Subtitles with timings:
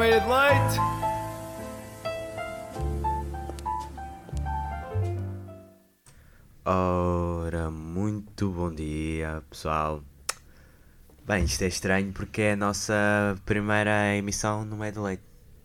[0.00, 0.80] café e uma meia de leite.
[6.64, 10.02] Ora, muito bom dia, pessoal.
[11.26, 15.22] Bem, isto é estranho porque é a nossa primeira emissão no meio de leite,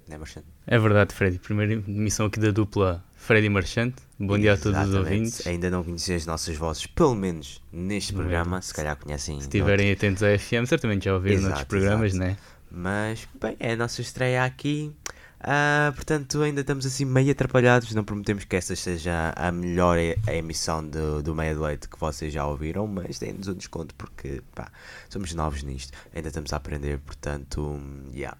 [0.07, 0.47] não é, Marchante?
[0.67, 1.39] É verdade, Freddy.
[1.39, 3.95] Primeira emissão aqui da dupla Freddy Marchante.
[4.19, 5.13] Bom dia a todos os Exatamente.
[5.13, 5.47] ouvintes.
[5.47, 8.23] Ainda não conhecem as nossas vozes, pelo menos neste Não é?
[8.23, 9.39] programa, se calhar conhecem.
[9.39, 12.29] Se estiverem atentos à FM, certamente já ouviram Exato, noutros programas, exato.
[12.31, 12.37] né?
[12.75, 14.93] Mas, bem, é a nossa estreia aqui.
[15.39, 17.93] Ah, portanto, ainda estamos assim meio atrapalhados.
[17.95, 22.33] Não prometemos que esta seja a melhor emissão do, do Meia de Leite que vocês
[22.33, 24.69] já ouviram, mas deem-nos um desconto porque, pá,
[25.09, 25.97] somos novos nisto.
[26.13, 27.79] Ainda estamos a aprender, portanto,
[28.13, 28.37] yeah.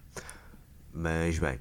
[0.92, 1.58] Mas, bem,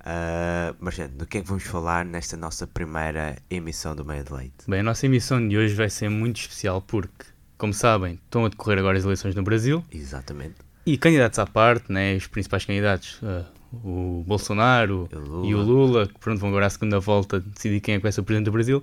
[0.00, 4.34] ah, Marchante, do que é que vamos falar nesta nossa primeira emissão do Meia de
[4.34, 4.68] Leite?
[4.68, 7.24] Bem, a nossa emissão de hoje vai ser muito especial porque,
[7.56, 10.67] como sabem, estão a decorrer agora as eleições no Brasil Exatamente.
[10.92, 12.16] E candidatos à parte, né?
[12.16, 13.44] Os principais candidatos, ah,
[13.84, 15.46] o Bolsonaro E o Lula.
[15.46, 18.12] e o Lula, que pronto, vão agora à segunda volta decidir quem é que vai
[18.12, 18.82] ser o presidente do Brasil.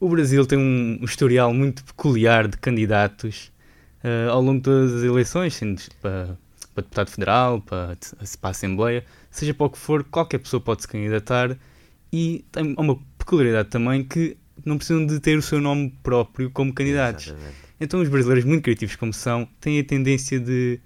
[0.00, 3.52] O Brasil tem um, um historial muito peculiar de candidatos
[4.02, 6.36] ah, ao longo de todas as eleições, sendo para,
[6.74, 7.96] para deputado federal, para,
[8.40, 11.56] para a Assembleia, seja para o que for, qualquer pessoa pode se candidatar
[12.12, 16.72] e tem uma peculiaridade também que não precisam de ter o seu nome próprio como
[16.72, 17.28] candidatos.
[17.28, 17.54] Exatamente.
[17.80, 20.80] Então os brasileiros, muito criativos como são, têm a tendência de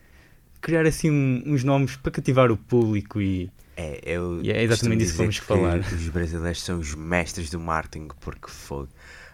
[0.64, 5.02] criar assim um- uns nomes para cativar o público e É, eu E é exatamente
[5.04, 5.78] isso que vamos dizer falar.
[5.80, 8.88] Os brasileiros são os mestres do marketing porque fogo.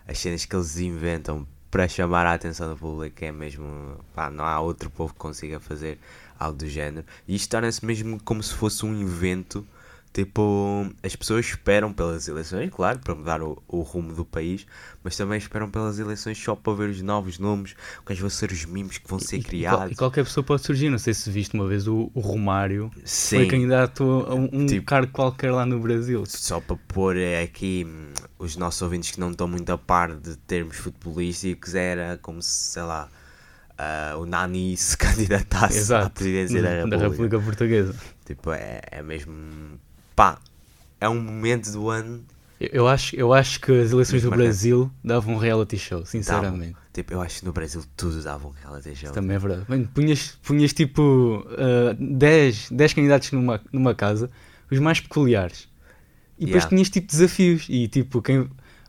[0.09, 3.67] As cenas que eles inventam para chamar a atenção do público é mesmo.
[4.15, 5.99] Pá, não há outro povo que consiga fazer
[6.39, 7.07] algo do género.
[7.29, 9.65] E isto torna-se mesmo como se fosse um evento.
[10.13, 14.67] Tipo, as pessoas esperam pelas eleições, claro, para mudar o, o rumo do país,
[15.05, 18.65] mas também esperam pelas eleições só para ver os novos nomes, quais vão ser os
[18.65, 19.93] mimos que vão ser E- e, qual- criados.
[19.93, 20.91] e qualquer pessoa pode surgir.
[20.91, 23.47] Não sei se viste uma vez o, o Romário foi Sim.
[23.49, 26.25] candidato a um, um Tipo- cargo qualquer lá no Brasil.
[26.27, 30.37] Só para pôr aqui hum, os nossos ouvintes que não estão muito a par de
[30.39, 33.09] termos futebolísticos, era como se, sei lá,
[33.79, 37.09] ah, o Nani se candidatasse à Exato, presidência da da República.
[37.09, 37.95] República Portuguesa.
[38.27, 39.33] Tipo, é, é mesmo.
[40.21, 40.39] Pá,
[41.01, 42.23] é um momento do ano.
[42.61, 44.31] Eu, eu acho, eu acho que as eleições do.
[44.31, 46.77] Brasil davam um reality show, sinceramente.
[46.93, 49.13] Tipo, eu acho que no Brasil tudo dava um reality show.
[49.13, 49.65] Também é verdade.
[49.67, 51.43] Bem, punhas, punhas tipo
[51.99, 54.31] 10 candidatos numa, numa casa,
[54.71, 55.69] os mais peculiares.
[56.39, 56.69] E depois Yeah.
[56.69, 57.67] tinhas tipo desafios.
[57.71, 58.47] E tipo, quem,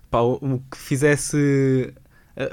[0.09, 1.93] pá, o, o que fizesse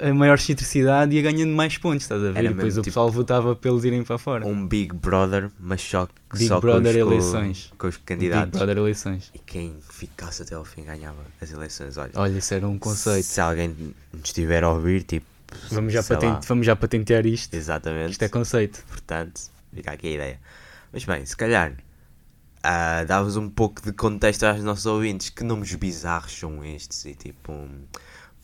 [0.02, 2.38] a, a maior excentricidade ia ganhando mais pontos, estás a ver?
[2.38, 4.46] Era e depois mesmo, o tipo, pessoal votava para eles irem para fora.
[4.46, 7.72] Um Big Brother, mas só, que- Big só Brother com os, eleições.
[7.78, 8.58] Com, os Big candidatos.
[8.58, 9.30] Brother eleições.
[9.34, 11.96] E quem ficasse até ao fim ganhava as eleições.
[11.96, 13.24] Olha, Olha, isso era um conceito.
[13.24, 13.68] Se alguém
[14.12, 15.26] nos estiver a ouvir, tipo.
[15.70, 17.54] Vamos já, patente, vamos já patentear isto.
[17.54, 18.12] Exatamente.
[18.12, 18.84] Isto é conceito.
[18.86, 19.40] Portanto,
[19.74, 20.40] fica aqui a ideia.
[20.92, 21.72] Mas bem, se calhar
[22.62, 25.30] ah, davas um pouco de contexto aos nossos ouvintes.
[25.30, 27.04] Que nomes bizarros são estes?
[27.06, 27.66] E tipo,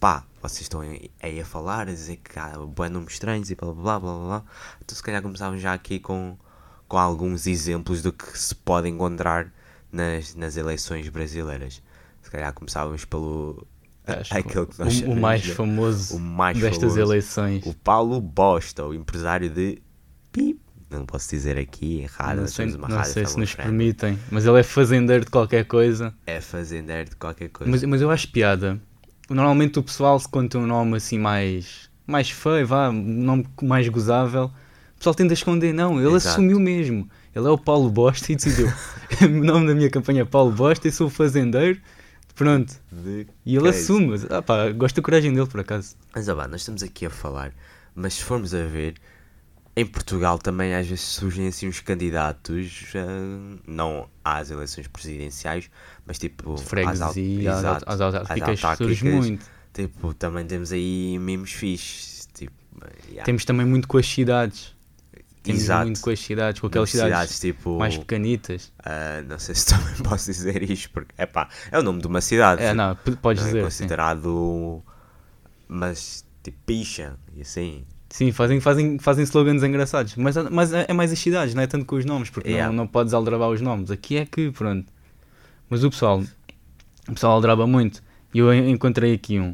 [0.05, 3.73] pá, vocês estão aí a falar, a dizer que há bons nomes estranhos e blá
[3.73, 4.45] blá blá blá.
[4.85, 6.37] Então, se calhar começávamos já aqui com,
[6.87, 9.51] com alguns exemplos do que se pode encontrar
[9.91, 11.81] nas, nas eleições brasileiras.
[12.21, 13.67] Se calhar começávamos pelo.
[14.07, 17.01] Acho que aquele que o, nós o chamamos mais famoso o mais destas famoso.
[17.01, 17.65] eleições.
[17.65, 19.81] o Paulo Bosta, o empresário de
[20.31, 20.61] Pip.
[20.91, 23.95] Não posso dizer aqui, errado, não sei, uma não rádio sei se nos friendly.
[23.95, 26.13] permitem, mas ele é fazendeiro de qualquer coisa.
[26.27, 27.71] É fazendeiro de qualquer coisa.
[27.71, 28.79] Mas, mas eu acho piada.
[29.31, 33.89] Normalmente o pessoal, se conta um nome assim mais, mais feio, vá, um nome mais
[33.89, 34.45] gozável,
[34.95, 35.73] o pessoal tenta esconder.
[35.73, 36.29] Não, ele Exato.
[36.35, 37.09] assumiu mesmo.
[37.35, 38.69] Ele é o Paulo Bosta e decidiu.
[39.23, 41.81] o nome da minha campanha é Paulo Bosta e sou fazendeiro.
[42.35, 42.75] Pronto.
[42.91, 43.81] De E ele case.
[43.83, 44.21] assume.
[44.29, 45.97] Ah, pá, gosto da coragem dele, por acaso.
[46.15, 47.53] Mas ah, pá, nós estamos aqui a falar,
[47.95, 48.95] mas se formos a ver,
[49.77, 55.69] em Portugal também às vezes surgem assim uns candidatos, ah, não às eleições presidenciais,
[56.07, 59.55] mas tipo às, Freguesia, às, exato, às, às autárquicas, surge muito.
[59.73, 62.29] Tipo, também temos aí mimos fixes.
[62.33, 62.55] Tipo,
[63.09, 63.25] yeah.
[63.25, 64.73] Temos também muito com as cidades.
[65.43, 65.85] Temos Exato.
[65.85, 68.73] muito com as cidades, com aquelas Cidades, cidades, tipo, mais pequenitas.
[68.83, 72.23] ah, não sei se também posso dizer isto, porque epá, é o nome de uma
[72.23, 72.63] cidade.
[72.63, 73.59] É, não, podes não é dizer.
[73.59, 73.65] sim.
[73.65, 74.83] considerado,
[75.69, 77.85] mas tipo picha e assim.
[78.17, 80.15] Sim, fazem, fazem, fazem slogans engraçados.
[80.15, 82.69] Mas, mas é é mais as cidades, não é tanto com os nomes, porque Yeah.
[82.71, 83.91] não, não podes aldrabar os nomes.
[83.91, 84.87] Aqui é que, pronto.
[85.69, 86.23] Mas o pessoal,
[87.09, 88.01] o pessoal aldraba muito.
[88.33, 89.53] E eu en- encontrei aqui um.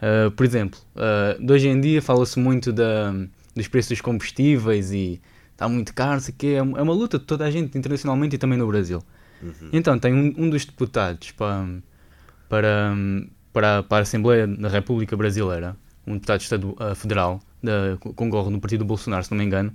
[0.00, 3.12] Ah, por exemplo, ah, de hoje em dia fala-se muito da,
[3.56, 5.20] dos preços dos combustíveis e
[5.50, 6.46] está muito caro, sei o quê.
[6.56, 9.02] É uma é uma luta de toda a gente, internacionalmente e também no Brasil.
[9.42, 9.70] Uhum.
[9.72, 11.66] Então, tem um, um dos deputados para,
[12.48, 12.94] para,
[13.52, 18.50] para, para a Assembleia da República Brasileira, um deputado de Estado, ah, federal, da, concorre
[18.50, 19.72] no partido do Bolsonaro, se não me engano,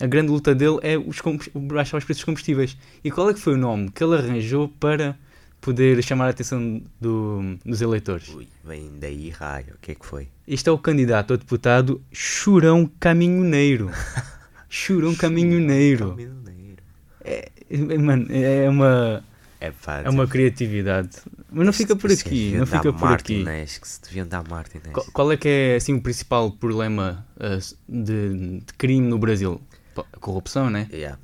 [0.00, 1.18] a grande luta dele é os
[1.54, 2.76] baixar os preços dos combustíveis.
[3.02, 5.16] E qual é que foi o nome que ele arranjou para
[5.60, 8.28] poder chamar a atenção do- dos eleitores?
[8.28, 9.74] Ui, vem daí raio.
[9.74, 10.28] O que é que foi?
[10.46, 13.90] Este é o candidato a deputado Churão Caminhoneiro.
[14.68, 16.10] Churão Caminhoneiro.
[16.10, 16.82] Caminhoneiro.
[17.24, 19.24] É, é, mano, é uma,
[19.60, 19.72] É
[20.04, 21.10] é uma criatividade.
[21.50, 23.44] Mas não fica por aqui, não fica por aqui.
[23.44, 24.92] Que se deviam dar Martinez.
[24.92, 27.58] Qual, qual é que é assim, o principal problema ah,
[27.88, 29.60] de, de crime no Brasil?
[29.96, 30.86] A corrupção, né?
[30.92, 31.18] Yeah.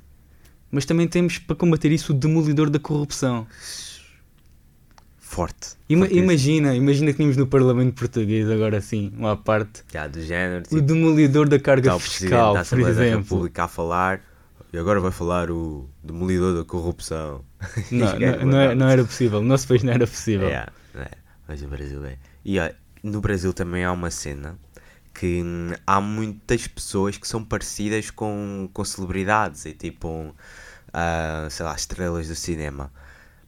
[0.71, 3.47] Mas também temos para combater isso o demolidor da corrupção.
[5.17, 5.75] Forte.
[5.89, 6.23] Ima- Fortíssimo.
[6.23, 10.63] imagina, imagina que tínhamos no Parlamento Português, agora assim, uma parte, Já, do género, o
[10.63, 13.23] tipo, demolidor da carga o fiscal, por Assembleia da exemplo.
[13.23, 14.21] República a falar
[14.75, 17.43] e agora vai falar o demolidor da corrupção.
[17.89, 20.47] Não, não, não, é- não era possível, no nosso país não era possível.
[20.47, 21.11] É, é,
[21.47, 22.17] mas no Brasil é.
[22.43, 22.69] E ó,
[23.03, 24.57] no Brasil também há uma cena
[25.13, 30.35] que hum, há muitas pessoas que são parecidas com, com celebridades e tipo,
[30.93, 32.91] ah, sei lá, estrelas do cinema,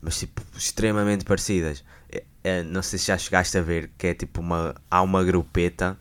[0.01, 1.83] mas tipo, extremamente parecidas.
[2.11, 4.75] É, é, não sei se já chegaste a ver que é tipo uma.
[4.89, 5.97] Há uma grupeta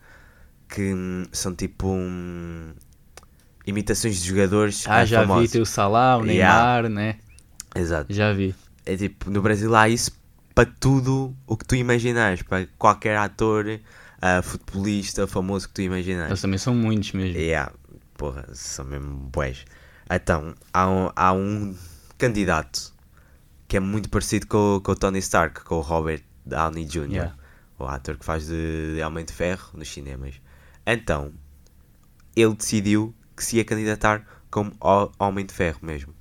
[0.69, 2.73] que hum, são tipo hum,
[3.67, 5.51] imitações de jogadores Ah, já vi, famosos.
[5.51, 6.81] tem o Salah, o Yeah.
[6.83, 7.19] Neymar, né?
[7.75, 8.11] Exato.
[8.13, 8.55] Já vi.
[8.85, 10.11] É tipo, no Brasil há isso
[10.55, 13.79] para tudo o que tu imaginares, para qualquer ator,
[14.21, 16.29] ah, futebolista famoso que tu imaginares.
[16.31, 17.37] Eles também são muitos mesmo.
[17.37, 17.71] Yeah,
[18.17, 19.65] porra, são mesmo boés.
[20.09, 21.75] Então, há um, há um
[22.17, 22.93] candidato
[23.67, 27.11] que é muito parecido com, o- com o Tony Stark, com o Robert Downey Jr.,
[27.11, 27.35] Yeah.
[27.77, 30.35] o ator que faz de, de Homem de Ferro nos cinemas.
[30.85, 31.33] Então,
[32.35, 36.13] ele decidiu que se ia candidatar como Ho- Homem de Ferro mesmo.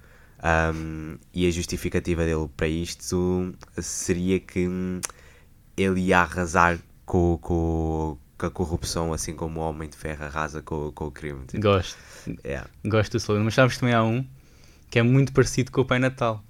[0.44, 5.00] Um, e a justificativa dele para isto seria que hum,
[5.76, 10.62] ele ia arrasar com, com, com a corrupção, assim como o Homem de Ferro arrasa
[10.62, 11.40] com, com o crime.
[11.46, 11.96] Tipo, Gosto,
[12.44, 12.68] yeah.
[12.84, 13.44] gosto do slogan.
[13.44, 14.24] Mas sabes também há um
[14.90, 16.44] que é muito parecido com o Pai Natal.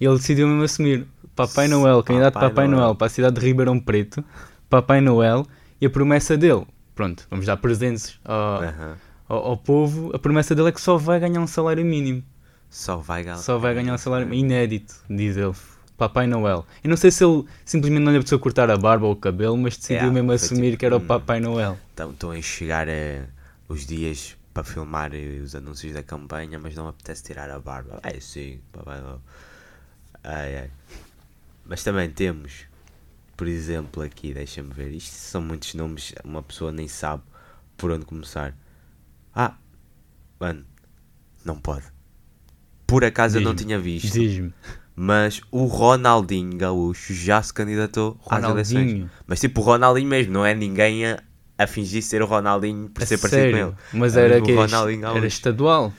[0.00, 1.06] Ele decidiu mesmo assumir
[1.36, 2.80] Papai Noel, candidato Papai Papai Noel.
[2.80, 4.24] Noel para a cidade de Ribeirão Preto,
[4.68, 5.46] Papai Noel,
[5.80, 8.96] e a promessa dele, pronto, vamos dar presentes ao, Aham.
[9.32, 12.22] Ao, ao povo, a promessa dele é que só vai ganhar um salário mínimo.
[12.68, 13.38] Só vai ganhar.
[13.38, 14.46] Só vai ganhar um salário mínimo.
[14.46, 15.54] Inédito, diz ele.
[15.96, 16.66] Papai Noel.
[16.82, 19.56] Eu não sei se ele simplesmente não lhe apeteceu cortar a barba ou o cabelo,
[19.56, 21.06] mas decidiu Yeah, mesmo foi assumir tipo, que era o hum.
[21.06, 21.78] Papai Noel.
[21.90, 23.24] Estão a chegar eh,
[23.68, 28.00] os dias para filmar eh, os anúncios da campanha, mas não apetece tirar a barba.
[28.02, 29.20] É sim, papai Noel.
[30.24, 30.70] Ai, ai.
[31.64, 32.64] Mas também temos,
[33.36, 34.90] por exemplo, aqui, deixa-me ver.
[34.90, 37.22] Isto são muitos nomes, uma pessoa nem sabe
[37.76, 38.54] por onde começar.
[39.34, 39.54] Ah,
[40.40, 40.64] mano,
[41.44, 41.84] não pode.
[42.86, 44.52] Por acaso eu não tinha visto, Diz-me.
[44.94, 49.08] mas o Ronaldinho Gaúcho já se candidatou às eleições.
[49.26, 51.22] Mas tipo o Ronaldinho mesmo, não é ninguém a,
[51.56, 53.66] a fingir ser o Ronaldinho por A ser parecido com sério?
[53.68, 53.98] ele.
[54.00, 55.92] Mas era que era estadual,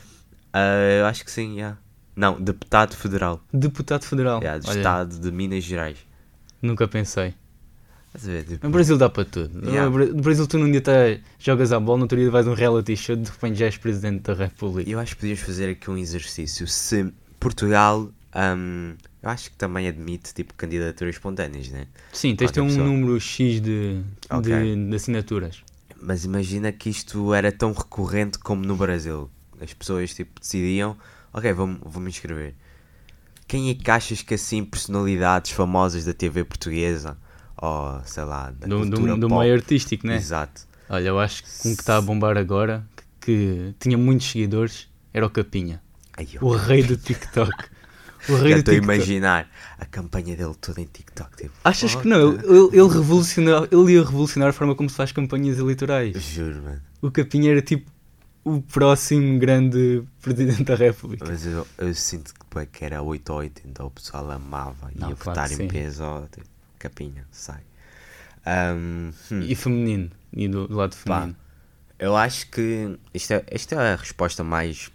[0.52, 1.76] Ah, eu acho que sim, já.
[2.14, 3.42] Não, deputado federal.
[3.52, 4.38] deputado federal.
[4.40, 5.98] Yeah, do Olha, estado de Minas Gerais.
[6.62, 7.34] Nunca pensei.
[8.16, 8.44] Ver?
[8.44, 9.66] Tipo, No Brasil dá para tudo.
[9.68, 9.86] Yeah.
[9.86, 10.92] No Bra- No Brasil tu num dia tá,
[11.38, 14.22] jogas a bola, no outro dia vais um reality show, de repente já és presidente
[14.22, 14.88] da República.
[14.88, 16.66] eu acho que podíamos fazer aqui um exercício.
[16.68, 21.86] Se Portugal, ahm, eu acho que também admite tipo candidaturas espontâneas, né?
[22.12, 22.84] Sim, tens de ter um pessoa.
[22.86, 24.42] número X de, Ok.
[24.52, 25.62] de, de assinaturas.
[26.00, 29.28] Mas imagina que isto era tão recorrente como no Brasil.
[29.60, 30.96] As pessoas tipo decidiam,
[31.32, 32.54] ok, vou-me vou inscrever.
[33.48, 37.16] Quem é que achas que assim personalidades famosas da TV portuguesa
[37.64, 40.16] ou sei lá, da Do, do, cultura do pop, meio artístico, né?
[40.16, 40.66] Exato.
[40.88, 44.88] Olha, eu acho que um que está a bombar agora, que, que tinha muitos seguidores,
[45.12, 45.82] era o Capinha.
[46.16, 47.50] Ai, eu O rei do TikTok.
[48.26, 51.36] O rei já do estou a imaginar a campanha dele toda em TikTok.
[51.36, 52.32] Tipo, Achas que "Oh, não?
[52.32, 56.16] Ele, ele, revolucionou, ele ia revolucionar a forma como se faz campanhas eleitorais.
[56.22, 56.80] Juro, mano.
[57.02, 57.90] O Capinha era tipo
[58.44, 61.24] o próximo grande presidente da República.
[61.26, 62.32] Mas eu, eu sinto
[62.72, 64.90] que, era 8 ou 80, o pessoal amava.
[64.94, 65.68] Não, ia votar em sim.
[65.68, 66.46] peso, tipo,
[66.88, 67.60] capinha, sai.
[68.46, 69.40] Ahm, hum.
[69.42, 70.10] E feminino.
[70.32, 71.36] E do, do lado Pá, feminino.
[71.98, 74.90] Eu acho que isto é, esta é a resposta mais,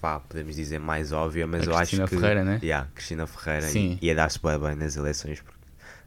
[0.00, 2.18] vá, podemos dizer, mais óbvia, mas A eu Cristina acho que.
[2.20, 2.58] Ferreira, né?
[2.62, 3.98] Yeah, Cristina Ferreira Sim.
[4.02, 5.58] ia dar-se bem, bem nas eleições, porque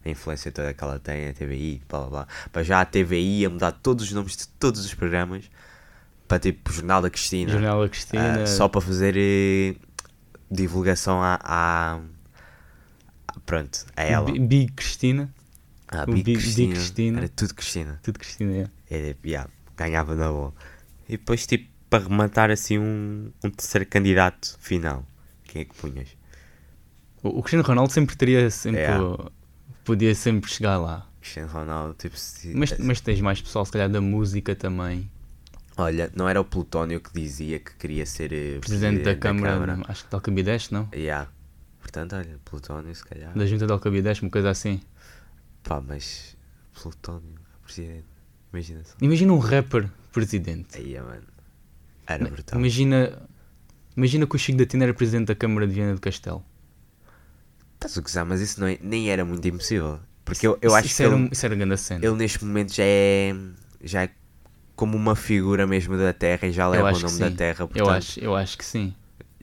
[0.04, 2.28] a influência toda que ela tem, a TVI, blá blá blá.
[2.52, 5.50] Para já a TVI ia mudar todos os nomes de todos os programas
[6.28, 8.44] para tipo Jornal da Cristina, Jornal da Cristina.
[8.44, 9.76] ah, só para fazer eh,
[10.52, 12.00] divulgação à- à-
[13.46, 14.26] Pronto, a ela.
[14.32, 15.34] Bi- Big Cristina.
[15.88, 17.18] A o Big Big- Big Cristina, Cristina.
[17.20, 18.00] Era tudo Cristina.
[18.04, 18.68] Tudo Cristina, é.
[18.90, 20.54] É, yeah, ganhava na boa.
[21.08, 25.06] E depois, tipo, para rematar assim um, um terceiro candidato final,
[25.44, 26.10] quem é que punhas?
[27.22, 28.82] O, o Cristiano Ronaldo sempre teria sempre.
[28.82, 28.98] É.
[29.84, 31.08] Podia sempre chegar lá.
[31.22, 35.10] Cristiano Ronaldo, tipo, se, Mas, mas tens mais pessoal, se calhar, da música também.
[35.78, 40.04] Olha, não era o Plutónio que dizia que queria ser eh, Presidente da Câmara, acho
[40.06, 40.88] que de Alcabideste, não?
[40.94, 41.30] Yeah.
[41.86, 43.32] Portanto, olha, Plutónio, se calhar.
[43.38, 44.82] Da Junta de Alcabideste, uma coisa assim.
[45.62, 46.36] Pá, mas
[46.74, 48.06] Plutónio, presidente.
[48.52, 48.96] Imagina só.
[49.00, 50.76] Imagina um rapper presidente.
[50.78, 51.22] Aí, mano.
[52.08, 52.60] Era brutal.
[52.60, 53.22] Imagina,
[53.96, 56.44] imagina que o Chico da Tina era presidente da Câmara de Viana do Castelo.
[57.76, 60.00] Estás a gozar, mas isso não é- nem era muito impossível.
[60.24, 62.04] Porque eu, eu isso, acho isso que era, ele, um- isso era grande cena.
[62.06, 63.32] ele neste momento já é.
[63.84, 64.10] Já é
[64.76, 67.30] como uma figura mesmo da Terra e já leva o nome da.
[67.32, 67.62] Terra.
[67.62, 68.96] eu, Portanto, acho, eu acho que sim.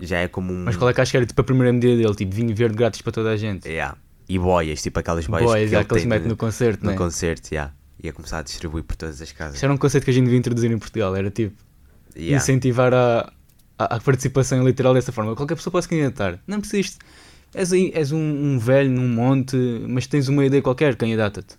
[0.05, 0.65] Já é como um.
[0.65, 2.15] Mas qual é que acho que era tipo a primeira medida dele?
[2.15, 3.69] Tipo, vinho verde grátis para toda a gente.
[3.69, 3.97] Yeah.
[4.29, 6.91] E boias, tipo aquelas boias Boys, que ele tem que mete no, no concerto, no
[6.91, 6.97] né?
[6.97, 7.53] concerto.
[7.53, 7.73] Yeah.
[8.03, 9.57] Ia começar a distribuir por todas as casas.
[9.57, 11.15] Isso era um conceito que a gente devia introduzir em Portugal.
[11.15, 11.57] Era tipo,
[12.15, 12.37] Yeah.
[12.37, 13.33] incentivar a,
[13.79, 15.35] a, a participação eleitoral dessa forma.
[15.35, 16.39] Qualquer pessoa pode se candidatar.
[16.47, 16.99] Não precisas.
[17.55, 19.57] És, és um, um velho num monte,
[19.89, 21.57] mas tens uma ideia qualquer, candidata-te.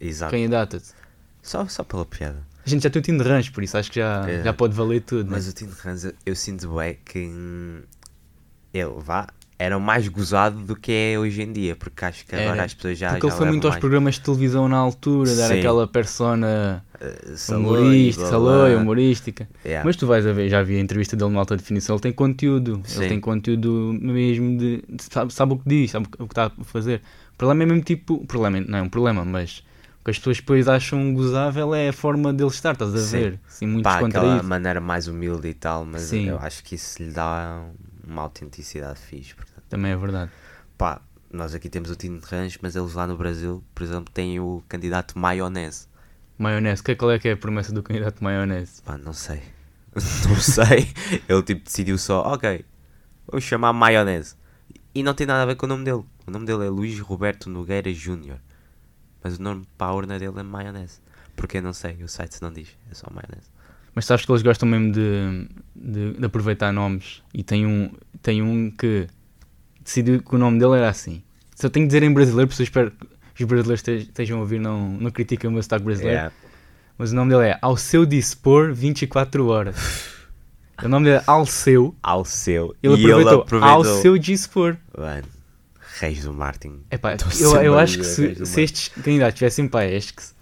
[0.00, 0.32] Exato.
[0.32, 0.92] Candidata-te.
[1.42, 2.42] Só, só pela piada.
[2.66, 4.42] A gente já tem o time de por isso acho que já, É.
[4.42, 5.30] já pode valer tudo.
[5.30, 5.50] Mas né?
[5.50, 7.18] o Tino Ranza, eu sinto bem que
[8.74, 12.50] ele vá, era mais gozado do que é hoje em dia, porque acho que agora
[12.56, 12.64] Era.
[12.64, 13.10] as pessoas já.
[13.12, 15.58] Porque já ele foi muito levam aos programas de televisão na altura, dar Sim.
[15.58, 19.48] aquela persona mais, uh, humorística, saloi, humorística.
[19.64, 19.86] Yeah.
[19.86, 22.12] Mas tu vais a ver, já vi a entrevista dele na alta definição, ele tem
[22.12, 22.82] conteúdo.
[22.84, 22.98] Sim.
[23.00, 24.82] Ele tem conteúdo mesmo de.
[24.88, 27.00] de- sabe, sabe o que diz, sabe o que está a fazer.
[27.32, 28.14] O problema é mesmo tipo.
[28.14, 29.62] O problema não é um problema, mas
[30.06, 33.18] que as pessoas depois acham gozável é a forma dele estar, estás a Sim.
[33.18, 33.40] ver?
[33.48, 36.28] Assim, muito Pá, aquela maneira mais humilde e tal, mas Sim.
[36.28, 37.64] eu acho que isso lhe dá
[38.06, 39.34] uma autenticidade fixe.
[39.34, 39.64] Portanto.
[39.68, 40.30] Também é verdade.
[40.78, 44.38] Pá, nós aqui temos o Tino Rancho, mas eles lá no Brasil, por exemplo, têm
[44.38, 45.88] o candidato Maionese.
[46.38, 48.80] Maionese, que- qual é que é a promessa do candidato maionese?
[48.82, 49.42] Pá, não sei.
[50.28, 50.88] não sei.
[51.28, 52.64] Ele tipo decidiu só, ok,
[53.26, 54.36] vamos chamar Maionese.
[54.94, 56.04] E não tem nada a ver com o nome dele.
[56.24, 58.38] O nome dele é Luís Roberto Nogueira Júnior.
[59.26, 61.00] Mas o nome para a urna dele é Maionese.
[61.34, 63.50] Porque eu não sei, o site não diz, é só Maionese.
[63.92, 67.90] Mas sabes que eles gostam mesmo de, de, de aproveitar nomes e tem um,
[68.22, 69.08] tem um que
[69.82, 71.24] decidiu que o nome dele era assim.
[71.56, 72.92] Se eu tenho que dizer em brasileiro, porque eu espero
[73.34, 76.16] que os brasileiros este- estejam a ouvir, não, não critiquem o meu sotaque brasileiro.
[76.16, 76.34] Yeah.
[76.96, 79.76] Mas o nome dele é Ao Seu Dispor 24 Horas.
[80.84, 81.96] o nome dele é Alceu.
[82.00, 82.76] Ao seu.
[82.80, 83.76] Ele e aproveitou, ele aproveitou.
[83.76, 84.76] Ao Seu Dispor.
[84.96, 85.24] Mano,
[85.98, 86.82] Reis do Martin.
[86.90, 90.34] Epá, Tô eu, eu a acho que se, se estes candidatos tivessem para a ESC,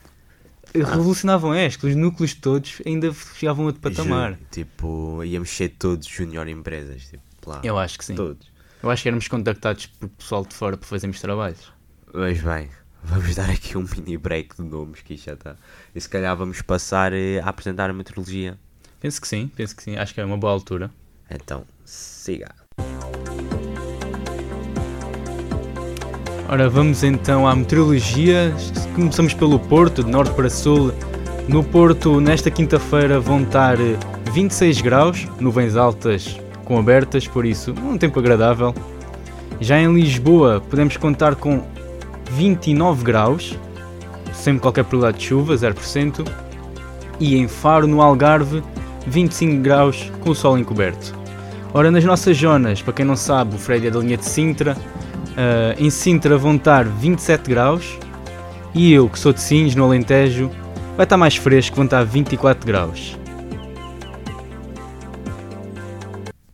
[0.75, 1.87] revolucionavam a ESC.
[1.87, 4.33] Os núcleos todos ainda chegavam a outro patamar.
[4.33, 7.05] Ju- Tipo, íamos ser todos junior empresas.
[7.05, 7.61] Tipo, lá.
[7.63, 8.15] Eu acho que sim.
[8.15, 8.53] Todos.
[8.83, 11.73] Eu acho que éramos contactados por pessoal de fora para fazermos trabalhos.
[12.13, 12.69] Mas bem,
[13.03, 15.57] vamos dar aqui um mini break de nomes que já está.
[15.95, 18.59] E se calhar vamos passar eh, a apresentar a meteorologia.
[19.01, 19.97] Penso que sim, penso que sim.
[19.97, 20.91] Acho que é uma boa altura.
[21.31, 22.55] Então, siga.
[26.47, 28.55] Ora, vamos então à meteorologia.
[28.95, 30.93] Começamos pelo Porto, de norte para sul.
[31.49, 33.97] No Porto, nesta quinta-feira, vão estar eh,
[34.33, 38.75] 26 graus, nuvens altas com abertas, por isso, um tempo agradável.
[39.59, 41.63] Já em Lisboa, podemos contar com
[42.31, 43.59] 29 graus,
[44.33, 46.29] sem qualquer probabilidade de chuva, 0%.
[47.21, 48.63] E em Faro, no Algarve,
[49.07, 51.15] 25 graus com o sol encoberto.
[51.73, 54.77] Ora, nas nossas zonas, para quem não sabe, o Fred é da linha de Sintra.
[55.35, 57.99] Uh, em Sintra vão estar 27 graus
[58.73, 60.49] e eu, que sou de Sines, no Alentejo,
[60.97, 63.19] vai estar mais fresco, vão estar 24 graus.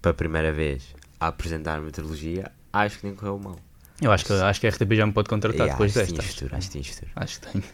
[0.01, 3.57] Para a primeira vez a apresentar a meteorologia, acho que nem correu mal.
[4.01, 6.17] Eu acho que, acho que a RTP já me pode contratar Yeah, depois acho que
[6.17, 6.33] desta.
[6.33, 7.11] futuro, acho que tinhas futuro.
[7.17, 7.65] Acho que tenho.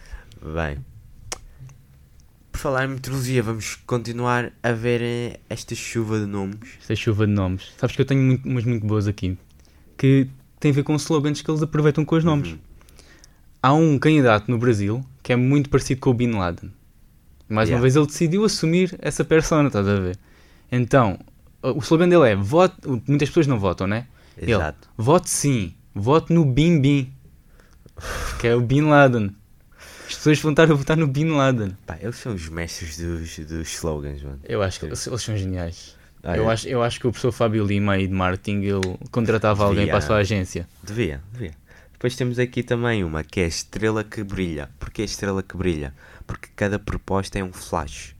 [0.54, 0.84] Bem,
[2.50, 6.58] por falar em meteorologia, vamos continuar a ver eh, esta chuva de nomes.
[6.80, 7.70] Esta chuva de nomes.
[7.76, 9.38] Sabes que eu tenho muito, umas muito boas aqui
[9.96, 10.26] que
[10.60, 12.52] têm a ver com slogans que eles aproveitam com os nomes.
[12.52, 12.58] Uhum.
[13.62, 16.70] Há um candidato no Brasil que é muito parecido com o Bin Laden.
[17.48, 17.82] Mais uma Yeah.
[17.82, 20.18] vez ele decidiu assumir essa persona, estás a ver?
[20.70, 21.18] Então,
[21.62, 22.74] o slogan dele é vote.
[23.08, 24.06] Muitas pessoas não votam, né?
[24.36, 24.88] Ele, Exato.
[24.96, 27.12] vote sim, vote no Bin Bin.
[28.40, 29.34] Que é o Bin Laden.
[30.08, 31.76] As pessoas vão estar a votar no Bin Laden.
[31.86, 34.38] Pá, eles são os mestres dos, dos slogans, mano.
[34.44, 35.95] Eu acho que eles, eles são geniais.
[36.26, 36.52] Ah, eu, é?
[36.52, 39.92] acho, eu acho que o professor Fábio Lima aí de marketing ele contratava alguém Devia.
[39.92, 40.68] para a sua agência.
[40.82, 41.52] Devia, devia.
[41.92, 44.68] Depois temos aqui também uma que é a estrela que brilha.
[44.80, 45.94] Porquê a estrela que brilha?
[46.26, 48.16] Porque cada proposta é um flash.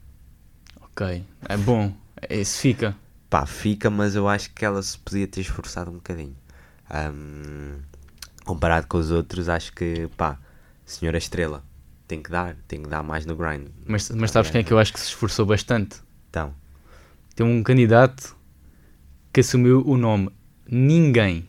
[0.81, 1.93] Ok, é bom.
[2.29, 2.95] Esse fica.
[3.29, 6.35] Pá, fica, mas eu acho que ela se podia ter esforçado um bocadinho.
[6.89, 7.81] Ahm,
[8.45, 10.39] comparado com os outros, acho que, pá,
[10.85, 11.61] Senhora Estrela,
[12.07, 13.67] tem que dar, tem que dar mais no grind.
[13.85, 15.97] Mas, mas sabes quem é que eu acho que se esforçou bastante?
[16.29, 16.55] Então,
[17.37, 18.35] Tem um candidato
[19.31, 20.29] que assumiu o nome
[20.69, 21.47] Ninguém.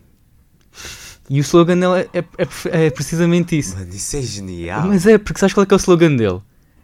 [1.30, 3.74] E o slogan dele é, é- é- é precisamente isso.
[3.76, 4.86] mano, isso é genial.
[4.86, 6.40] Mas é, porque sabes qual é que é o slogan dele?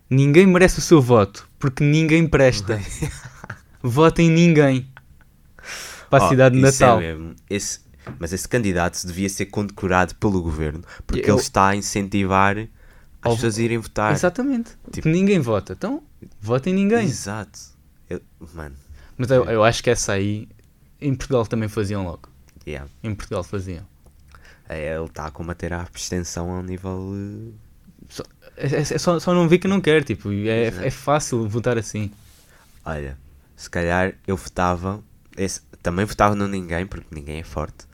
[0.08, 2.80] Ninguém merece o seu voto, porque ninguém presta.
[3.82, 4.88] Votem em ninguém.
[6.08, 6.98] Para a Oh, cidade de é Natal.
[6.98, 7.34] mesmo.
[7.50, 7.80] Esse,
[8.18, 12.66] mas esse candidato devia ser condecorado pelo governo porque Eu- ele está a incentivar as
[13.22, 14.12] Ao- pessoas a irem votar.
[14.12, 14.70] Exatamente.
[14.90, 15.74] Tipo- ninguém vota.
[15.74, 16.02] Então,
[16.40, 17.04] votem em ninguém.
[17.06, 17.58] Exato.
[18.08, 18.20] Eu-
[18.54, 18.74] mano,
[19.16, 20.48] Mas eu, eu acho que essa aí,
[21.00, 22.28] em Portugal também faziam logo.
[22.66, 22.88] yeah.
[23.02, 23.84] Em Portugal faziam.
[24.68, 27.12] É, ele está a combater a abstenção ao nível.
[28.18, 28.22] eh,
[28.56, 30.86] É, é- é só, só não vi que não quer, tipo, é, Exato.
[30.86, 32.10] é fácil votar assim.
[32.84, 33.18] Olha,
[33.56, 35.02] se calhar eu votava.
[35.36, 37.86] esse- também votava no ninguém, porque ninguém é forte.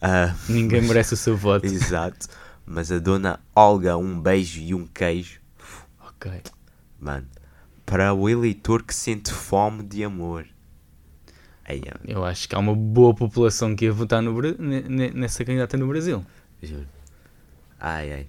[0.00, 1.64] Ah, Ninguém mas- merece o seu voto.
[1.66, 2.26] Exato.
[2.64, 5.40] Mas a dona Olga, um beijo e um queijo.
[6.06, 6.30] Ok.
[7.00, 7.26] Mano,
[7.86, 10.46] para o eleitor que sente fome de amor.
[12.06, 14.32] Eu acho que há uma boa população que ia votar no,
[15.14, 16.24] nessa candidata no Brasil.
[16.62, 16.86] juro.
[17.78, 18.26] Ai, ai.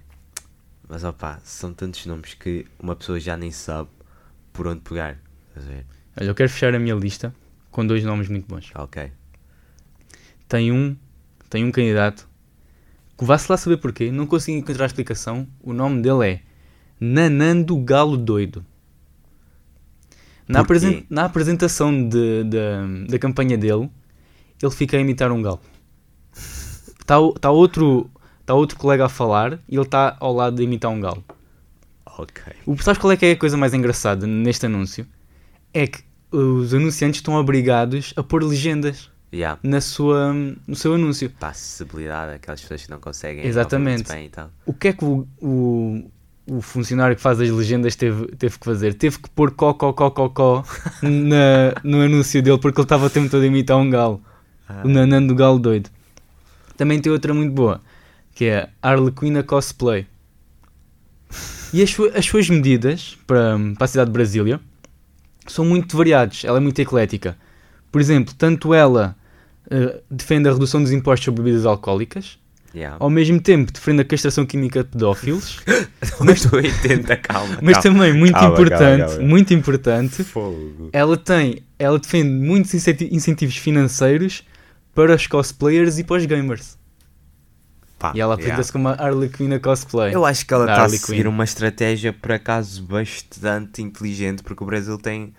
[0.87, 3.89] Mas opá, são tantos nomes que uma pessoa já nem sabe
[4.51, 5.17] por onde pegar.
[5.55, 5.85] Olha,
[6.27, 7.33] eu quero fechar a minha lista
[7.71, 8.71] com dois nomes muito bons.
[8.75, 9.11] Ok.
[10.47, 10.97] Tem um,
[11.49, 12.27] tem um candidato
[13.17, 15.47] que vá-se lá saber porquê, não consegui encontrar a explicação.
[15.61, 16.41] O nome dele é
[16.99, 18.65] Nanando Galo Doido.
[20.49, 23.89] Na, apresen- na apresentação de- de- da campanha dele,
[24.61, 25.59] ele fica a imitar um galo.
[26.33, 28.09] Está tá outro,
[28.45, 31.23] tá outro colega a falar e ele está ao lado de imitar um galo.
[32.17, 32.41] Ok.
[32.65, 35.05] O, sabes qual é que é a coisa mais engraçada neste anúncio?
[35.73, 35.99] É que
[36.31, 39.59] os anunciantes estão obrigados a pôr legendas Yeah.
[39.61, 41.29] na sua, no seu anúncio.
[41.29, 43.45] Para a acessibilidade daquelas pessoas que não conseguem.
[43.45, 44.11] Exatamente.
[44.11, 44.49] Bem e tal.
[44.65, 46.09] O que é que o, o,
[46.49, 48.93] o funcionário que faz as legendas teve, teve que fazer?
[48.93, 50.65] Teve que pôr có, có, có, có, có
[51.01, 54.21] na, no anúncio dele porque ele estava o tempo todo a imitar um galo.
[54.67, 55.89] Ah, O Nanando Galo doido.
[56.77, 57.81] Também tem outra muito boa,
[58.33, 60.07] que é Arlequina Cosplay.
[61.73, 64.59] E as, as suas medidas para, para a cidade de Brasília
[65.47, 67.37] são muito variadas, ela é muito eclética.
[67.91, 69.15] Por exemplo, tanto ela
[69.69, 72.39] eh, defende a redução dos impostos sobre bebidas alcoólicas,
[72.73, 72.97] yeah.
[72.99, 75.59] ao mesmo tempo defende a castração química de pedófilos,
[76.19, 77.57] Mas calma.
[77.61, 77.81] mas calma.
[77.81, 79.23] também muito Calma, importante, calma.
[79.27, 80.89] muito importante, Fogo.
[80.93, 84.43] ela tem, ela defende muitos incenti- incentivos financeiros
[84.93, 86.77] para os cosplayers e para os gamers.
[87.97, 88.33] Pá, E ela yeah.
[88.35, 90.13] apresenta-se como a Arlequina Cosplay.
[90.15, 91.29] Eu acho que ela está a Harley seguir Quinn.
[91.29, 95.33] uma estratégia, por acaso, bastante inteligente, porque o Brasil tem,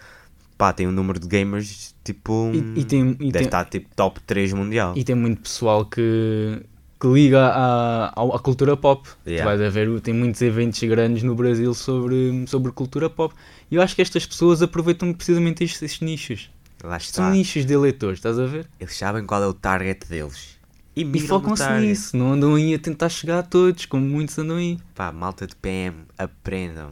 [0.58, 3.88] pá, tem um número de gamers, tipo, E, e tem, e, deve tem, estar, tipo,
[3.96, 4.92] top 3 mundial.
[4.94, 6.60] e tem muito pessoal que,
[7.00, 9.08] que liga à, à, à cultura pop.
[9.24, 9.50] Tu Yeah.
[9.50, 13.34] vais a ver, tem muitos eventos grandes no Brasil sobre, sobre cultura pop.
[13.70, 16.50] E eu acho que estas pessoas aproveitam precisamente estes, estes nichos.
[16.84, 17.22] Lá está.
[17.22, 18.66] São nichos de eleitores, estás a ver?
[18.78, 20.58] Eles sabem qual é o target deles.
[20.96, 24.56] E, E focam-se nisso, não andam aí a tentar chegar a todos, como muitos andam
[24.56, 24.78] aí.
[24.94, 26.90] Pá, malta de PM, aprendam.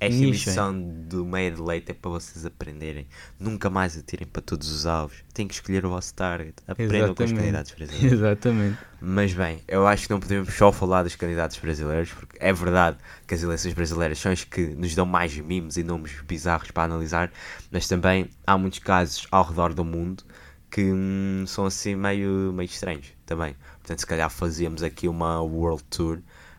[0.00, 3.08] Esta Nicho, emissão do meio de leite é para vocês aprenderem.
[3.38, 5.24] Nunca mais atirem para todos os alvos.
[5.34, 6.54] Têm que escolher o vosso target.
[6.68, 7.34] Aprendam com os Exatamente.
[7.34, 8.12] candidatos brasileiros.
[8.12, 8.78] Exatamente.
[9.00, 12.96] Mas bem, eu acho que não podemos só falar dos candidatos brasileiros, porque é verdade
[13.26, 16.84] que as eleições brasileiras são as que nos dão mais mimos e nomes bizarros para
[16.84, 17.32] analisar,
[17.70, 20.24] mas também há muitos casos ao redor do mundo
[20.70, 23.56] que hum, são assim meio, meio estranhos também.
[23.80, 26.18] Portanto, se calhar fazíamos aqui uma World Tour.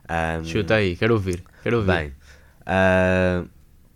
[0.09, 1.43] hum, Chuta aí, quero ouvir.
[1.61, 1.87] Quero ouvir.
[1.87, 2.13] Bem,
[2.71, 3.43] ah,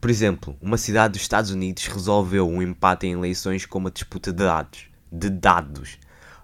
[0.01, 4.31] por exemplo, uma cidade dos Estados Unidos resolveu um empate em eleições com uma disputa
[4.33, 4.85] de dados.
[5.11, 5.99] De dados.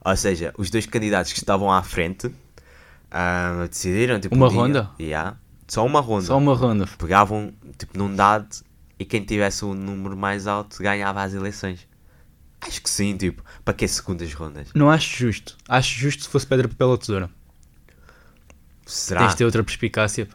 [0.06, 2.32] Ou seja, os dois candidatos que estavam à frente
[3.10, 4.90] ah, decidiram tipo, Uma um dia- ronda?
[5.00, 5.38] Yeah,
[5.68, 6.26] só uma ronda.
[6.28, 6.86] Só uma ronda.
[7.00, 8.48] Pegavam tipo num dado
[9.00, 11.88] e quem tivesse o número mais alto ganhava as eleições.
[12.62, 14.68] Acho que sim, tipo, para que segundas rondas?
[14.76, 15.58] Não acho justo.
[15.68, 17.30] Acho justo se fosse pedra, papel ou tesoura.
[18.86, 19.22] Será?
[19.22, 20.28] Tens de ter outra perspicácia.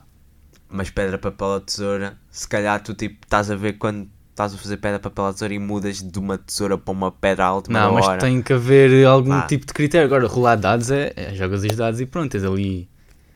[0.76, 4.58] Mas pedra, papel ou tesoura, se calhar tu tipo estás a ver quando estás a
[4.58, 7.78] fazer pedra, papel ou tesoura e mudas de uma tesoura para uma pedra à última
[7.78, 8.18] Não, mas hora.
[8.18, 9.46] tem que haver algum Pá.
[9.46, 10.06] tipo de critério.
[10.06, 12.88] Agora, rolar dados é, é jogas os dados e pronto, tens ali.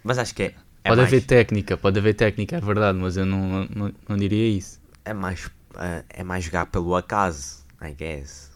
[0.03, 0.46] Mas acho que é,
[0.83, 4.16] é pode mais, haver técnica, pode haver técnica, é verdade, mas eu não, não, não
[4.16, 4.81] diria isso.
[5.05, 5.48] é mais,
[5.79, 8.51] eh, é mais jogar pelo acaso, I guess.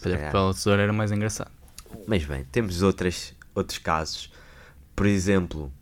[0.00, 1.50] Pedra, papel ou tesoura era mais engraçado.
[2.06, 4.30] Mas bem, temos outras, outros casos.
[4.94, 5.72] Por exemplo,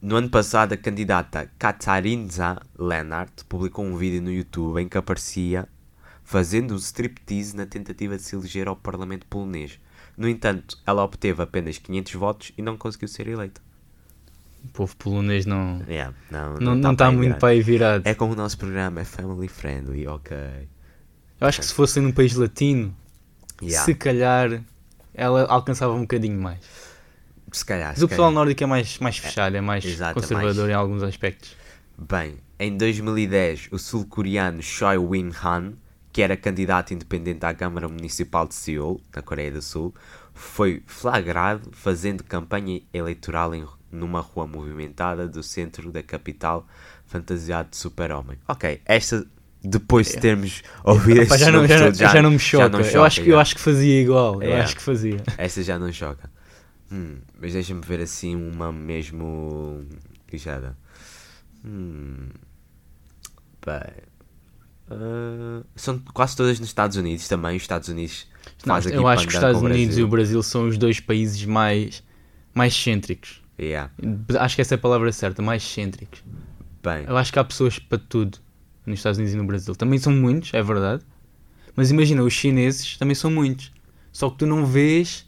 [0.00, 5.68] no ano passado a candidata Katarinza Lennart publicou um vídeo no YouTube em que aparecia
[6.22, 9.78] fazendo um striptease na tentativa de se eleger ao Parlamento polonês.
[10.16, 13.60] No entanto, ela obteve apenas 500 votos e não conseguiu ser eleita.
[14.64, 16.12] O povo polonês não Yeah,
[16.60, 18.02] não tá está aí muito para aí virado.
[18.06, 20.36] É como o nosso programa é family friendly, ok.
[21.40, 22.94] Eu acho que se fosse num país latino,
[23.62, 23.84] Yeah.
[23.84, 24.62] se calhar
[25.14, 26.60] ela alcançava um bocadinho mais.
[27.56, 28.34] Se calhar, Mas o pessoal calhar.
[28.34, 31.56] nórdico é mais, mais fechado, é mais exato, é conservador mais- em alguns aspectos.
[31.96, 35.72] Bem, em 2010, o sul-coreano Choi Win-han,
[36.12, 39.94] que era candidato independente à Câmara Municipal de Seul, na Coreia do Sul,
[40.34, 46.66] foi flagrado fazendo campanha eleitoral em, numa rua movimentada do centro da capital,
[47.06, 48.36] fantasiado de super-homem.
[48.46, 49.24] Ok, esta,
[49.64, 52.68] depois de termos ouvido Epá, estes já, não, já, todos, já não me choca.
[52.68, 53.40] não eu, acho, que- eu já.
[53.40, 54.42] acho que fazia igual.
[54.42, 54.60] Eu É.
[54.60, 55.22] acho que fazia.
[55.38, 56.35] Esta já não choca.
[56.90, 59.84] Hum, mas deixa-me ver assim uma mesmo
[60.30, 60.76] lixada.
[61.64, 62.28] Hum.
[63.64, 64.02] Bem.
[64.90, 67.56] ah, são quase todas nos Estados Unidos também.
[67.56, 68.26] Os Estados Unidos
[68.64, 70.38] Não, eu acho que os Estados Unidos e o Brasil.
[70.38, 72.02] Brasil são os dois países mais,
[72.54, 73.42] mais cêntricos.
[73.58, 73.90] Yeah.
[74.38, 76.22] Acho que essa é a palavra certa, mais cêntricos.
[76.82, 78.38] Bem, Eu acho que há pessoas para tudo
[78.84, 79.74] nos Estados Unidos e no Brasil.
[79.74, 81.02] Também são muitos, é verdade.
[81.74, 83.72] Mas imagina, os chineses também são muitos.
[84.12, 85.25] Só que tu não vês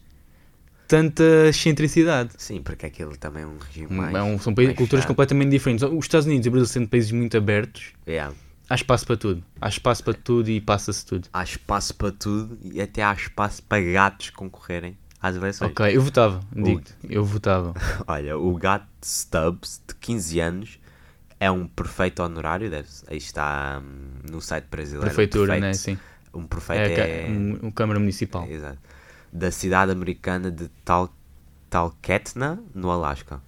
[0.89, 2.31] tanta excentricidade.
[2.39, 4.15] sim, porque aquilo também é um regime mais.
[4.15, 5.09] É um- são países, culturas fechado.
[5.15, 5.85] completamente diferentes.
[5.85, 8.35] Os Estados Unidos e o Brasil sendo países muito abertos, Yeah.
[8.69, 9.45] há espaço para tudo.
[9.61, 11.29] Há espaço para tudo e passa-se tudo.
[11.33, 15.71] Há espaço para tudo e até há espaço para gatos concorrerem às eleições.
[15.71, 17.75] Ok, eu votava, digo eu votava.
[18.09, 20.79] Olha, o gato Stubbs, de 15 anos,
[21.41, 25.05] é um prefeito honorário, deve aí está hum, no site brasileiro.
[25.05, 25.73] um Prefeitura, prefeito- né?
[25.75, 25.99] Sim.
[26.35, 28.47] Um prefeito É, é, um, um Câmara Municipal.
[28.49, 28.79] exato,
[29.33, 31.13] da cidade americana de Tal,
[31.69, 33.41] Talkeetna, no Alasca.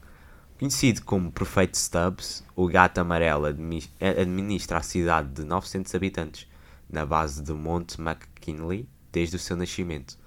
[0.58, 6.46] Conhecido como prefeito Stubbs, o gato amarelo admi- administra a cidade de 900 habitantes,
[6.90, 10.18] na base do Monte McKinley, desde o seu nascimento.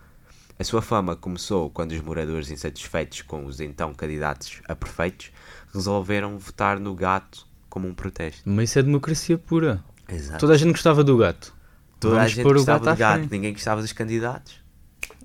[0.57, 5.31] A sua fama começou quando os moradores insatisfeitos com os então candidatos a prefeitos
[5.73, 8.41] resolveram votar no gato como um protesto.
[8.45, 9.83] Mas isso é democracia pura.
[10.07, 10.39] Exato.
[10.39, 11.53] Toda a gente gostava do gato.
[11.99, 13.31] Toda a Vamos gente pôr o gostava do gato, frente.
[13.31, 14.62] ninguém gostava dos candidatos.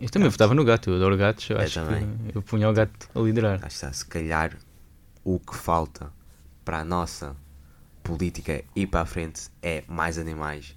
[0.01, 1.49] Eu também votava no gato, eu adoro gatos.
[1.51, 2.09] Eu Eu acho também.
[2.31, 3.61] que eu punha o gato a liderar.
[3.61, 4.53] Lá está, se calhar
[5.25, 6.11] o que falta
[6.65, 7.35] para a nossa
[8.03, 10.75] política ir para a frente é mais animais.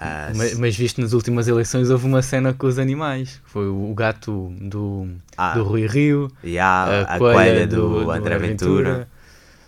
[0.00, 3.40] Ah, Mas, mas visto nas últimas eleições houve uma cena com os animais.
[3.46, 5.54] Foi o, o gato do, Ah.
[5.54, 9.08] do Rui Rio, e a, a, coelha, coelha do, do, André Ventura.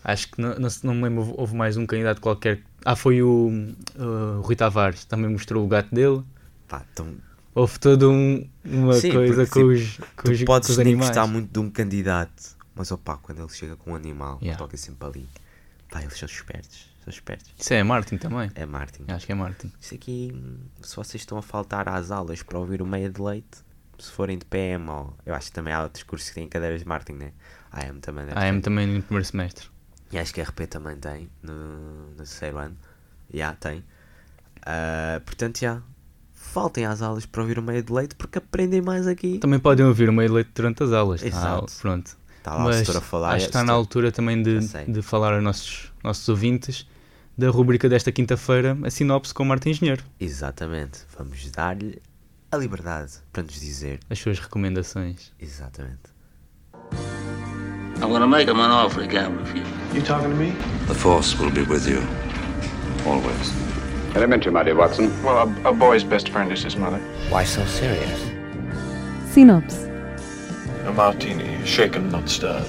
[0.05, 2.61] Acho que não, não, não me lembro, houve mais um candidato qualquer.
[2.85, 3.51] Ah, foi o,
[3.97, 6.23] uh, Rui Tavares, também mostrou o gato dele.
[6.69, 7.09] Pá, então,
[7.55, 10.77] Houve toda um- uma Sim, coisa porque, com os, com tu os, com podes os
[10.79, 11.09] nem animais.
[11.09, 14.57] gostar muito de um candidato, mas opá, quando ele chega com um animal, Yeah.
[14.59, 15.29] toca sempre ali.
[15.91, 17.53] Pá, eles são espertos, são espertos.
[17.59, 18.51] Isso é Martin também.
[18.55, 19.05] É Martin.
[19.09, 19.73] Acho que é Martin.
[19.81, 20.33] Isso aqui,
[20.83, 23.59] se vocês estão a faltar às aulas para ouvir o meia de leite,
[23.99, 26.81] se forem de PM, ou eu acho que também há outros cursos que têm cadeiras
[26.83, 27.33] de Martin, né?
[27.73, 28.63] A AM também deve A AM ter.
[28.63, 29.69] também no primeiro semestre.
[30.13, 32.77] E acho que a RP também tem, no, no terceiro ano.
[33.35, 33.85] Já, tem.
[34.65, 35.83] Ah, portanto, já.
[36.53, 39.39] Faltem às aulas para ouvir o meia de leite, porque aprendem mais aqui.
[39.39, 41.23] Também podem ouvir o meio leite durante as aulas.
[41.23, 41.67] Exato.
[41.69, 42.17] Ah, pronto.
[42.39, 43.29] Está lá Mas a falar.
[43.35, 44.59] acho que está na setora- altura também de,
[44.89, 46.87] de falar aos nossos, nossos ouvintes
[47.39, 50.03] da rubrica desta quinta-feira, a sinopse com o Martin Engenheiro.
[50.19, 51.01] Exatamente.
[51.17, 52.01] Vamos dar-lhe
[52.51, 54.01] a liberdade para nos dizer.
[54.11, 55.31] As suas recomendações.
[55.39, 56.01] Exatamente.
[58.03, 59.63] I'm gonna make him an offer again with you.
[59.95, 60.53] You talking to me?
[60.89, 62.01] The Force will be with you.
[63.07, 63.70] Always.
[64.15, 65.11] Elementary, my dear Watson.
[65.23, 66.99] Well, a, a boy's best friend is his mother.
[67.31, 68.21] Why so serious?
[69.33, 69.89] Sinopse.
[70.87, 72.67] A martini, shaken, not stirred.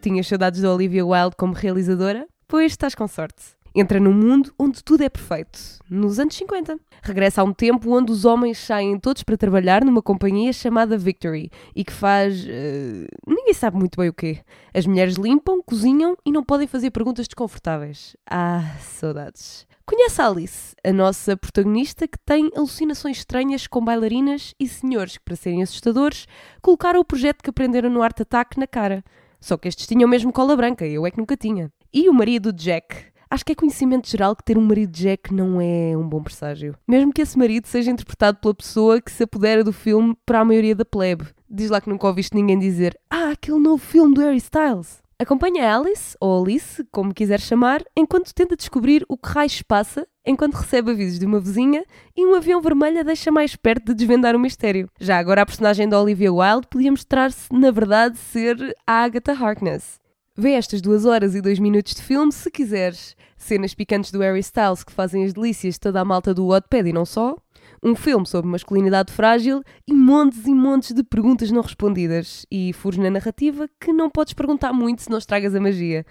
[0.00, 2.26] Tinhas saudades da Olivia Wilde como realizadora?
[2.46, 3.57] Pois estás com sorte.
[3.78, 5.56] Entra num mundo onde tudo é perfeito,
[5.88, 6.80] nos anos 50.
[7.00, 11.48] Regressa a um tempo onde os homens saem todos para trabalhar numa companhia chamada Victory
[11.76, 12.44] e que faz.
[12.48, 14.40] eh, ninguém sabe muito bem o quê.
[14.74, 18.16] As mulheres limpam, cozinham e não podem fazer perguntas desconfortáveis.
[18.28, 19.64] Ah, saudades.
[19.86, 25.24] Conhece a Alice, a nossa protagonista que tem alucinações estranhas com bailarinas e senhores que,
[25.24, 26.26] para serem assustadores,
[26.60, 29.04] colocaram o projeto que aprenderam no Art Attack na cara.
[29.40, 31.70] Só que estes tinham mesmo cola branca, eu é que nunca tinha.
[31.94, 33.06] E o marido Jack.
[33.30, 36.74] Acho que é conhecimento geral que ter um marido Jack não é um bom presságio.
[36.86, 40.44] Mesmo que esse marido seja interpretado pela pessoa que se apodera do filme para a
[40.44, 41.26] maioria da plebe.
[41.48, 45.02] Diz lá que nunca ouviste ninguém dizer Ah, aquele novo filme do Harry Styles.
[45.20, 50.06] Acompanha Alice, ou Alice, como quiser chamar, enquanto tenta descobrir o que raios se passa,
[50.24, 51.84] enquanto recebe avisos de uma vizinha
[52.16, 54.88] e um avião vermelho a deixa mais perto de desvendar o mistério.
[55.00, 59.98] Já agora a personagem da Olivia Wilde podia mostrar-se, na verdade, ser a Agatha Harkness.
[60.40, 63.16] Vê estas duas horas e dois minutos de filme se quiseres.
[63.36, 66.88] Cenas picantes do Harry Styles que fazem as delícias de toda a malta do Wattpad
[66.88, 67.36] e não só.
[67.82, 72.46] Um filme sobre masculinidade frágil e montes e montes de perguntas não respondidas.
[72.52, 76.06] E furos na narrativa que não podes perguntar muito se não estragas a magia.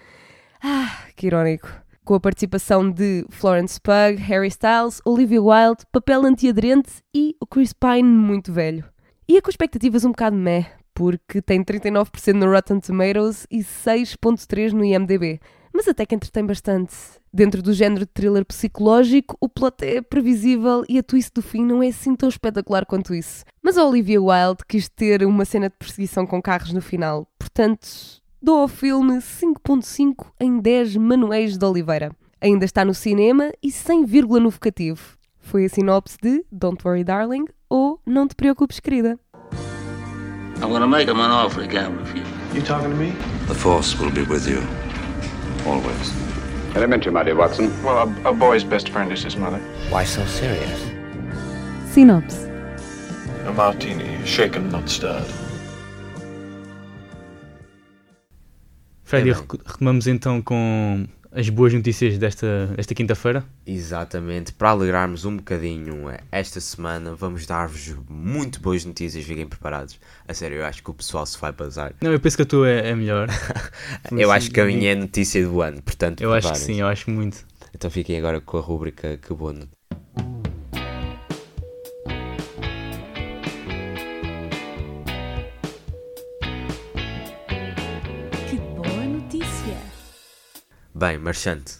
[0.62, 1.70] Ah, que irónico.
[2.04, 7.72] Com a participação de Florence Pugh, Harry Styles, Olivia Wilde, papel antiaderente e o Chris
[7.72, 8.84] Pine muito velho.
[9.26, 10.66] E com expectativas um bocado meh,
[10.98, 15.40] porque tem 39% no Rotten Tomatoes e 6.3% no IMDb.
[15.72, 16.92] Mas até que entretém bastante.
[17.32, 21.64] Dentro do género de thriller psicológico, o plot é previsível e a twist do fim
[21.64, 23.44] não é assim tão espetacular quanto isso.
[23.62, 27.86] Mas a Olivia Wilde quis ter uma cena de perseguição com carros no final, portanto,
[28.42, 32.10] dou ao filme 5.5 em 10 manuais de Oliveira.
[32.40, 35.16] Ainda está no cinema e sem vírgula no vocativo.
[35.38, 39.16] Foi a sinopse de Don't Worry Darling ou Não Te Preocupes Querida.
[40.60, 42.24] I'm gonna make him an offer again with you.
[42.52, 43.10] You talking to me?
[43.46, 44.60] The Force will be with you.
[45.64, 46.12] Always.
[46.74, 47.70] Elementary, my dear Watson.
[47.82, 49.58] Well, a, a boy's best friend is his mother.
[49.90, 50.80] Why so serious?
[51.92, 52.46] Sinopse.
[53.46, 55.24] A martini, shaken, not stirred.
[59.04, 63.44] Freddy, É retomamos então com as boas notícias desta, desta quinta-feira.
[63.66, 69.98] Exatamente, para alegrarmos um bocadinho esta semana, vamos dar-vos muito boas notícias, fiquem preparados.
[70.26, 71.94] A sério, eu acho que o pessoal se vai bazar.
[72.00, 73.28] Não, eu penso que a tua é, é melhor.
[74.12, 76.80] Eu acho que a minha é a notícia do ano, portanto, Eu acho que sim,
[76.80, 77.44] eu acho muito.
[77.74, 79.52] Então fiquem agora com a rúbrica Que Boa
[90.98, 91.74] Bem, Marchante,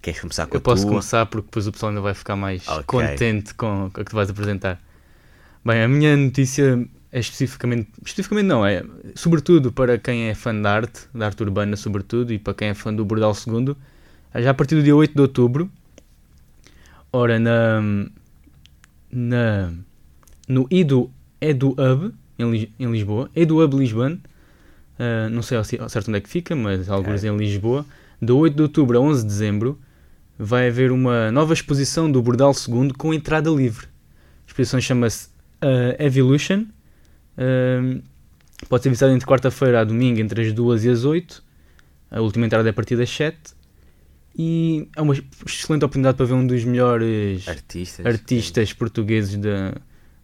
[0.00, 0.90] queres começar com Eu a posso tua?
[0.90, 2.84] começar porque depois o pessoal ainda vai ficar mais Ok.
[2.86, 4.80] contente com, com a que tu vais apresentar.
[5.64, 8.84] Bem, a minha notícia é especificamente, especificamente não, é
[9.16, 12.74] sobretudo para quem é fã de arte, da arte urbana sobretudo, e para quem é
[12.74, 13.74] fã do Bordal II,
[14.36, 15.68] já a partir do dia 8 de outubro,
[17.12, 17.80] ora na,
[19.10, 19.72] na
[20.48, 24.18] no Edu, Edu Hub, em, em Lisboa, Edu Hub Lisbon,
[24.98, 27.84] ah, não sei ao certo onde é que fica, mas alguns em Lisboa,
[28.24, 29.78] de 8 de outubro a 11 de dezembro,
[30.38, 33.86] vai haver uma nova exposição do Bordal II com entrada livre.
[33.86, 35.28] A exposição chama-se
[35.60, 36.66] ah, Evolution.
[37.36, 38.00] Ah,
[38.68, 41.42] pode ser visitada entre quarta-feira a domingo, entre as 2 e as 8.
[42.10, 43.36] A última entrada é a partir das 7.
[44.36, 48.04] E é uma excelente oportunidade para ver um dos melhores Artistas.
[48.04, 49.74] artistas portugueses da-